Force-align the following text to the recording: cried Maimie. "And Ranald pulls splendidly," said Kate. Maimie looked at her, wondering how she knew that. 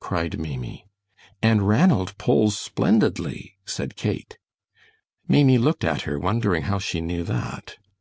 cried 0.00 0.36
Maimie. 0.40 0.84
"And 1.40 1.62
Ranald 1.68 2.18
pulls 2.18 2.58
splendidly," 2.58 3.54
said 3.64 3.94
Kate. 3.94 4.36
Maimie 5.28 5.58
looked 5.58 5.84
at 5.84 6.02
her, 6.02 6.18
wondering 6.18 6.62
how 6.64 6.80
she 6.80 7.00
knew 7.00 7.22
that. 7.22 7.76